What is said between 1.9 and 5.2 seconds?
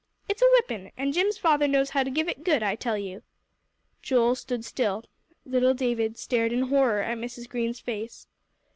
how to give it good, I tell you." Joel stood still.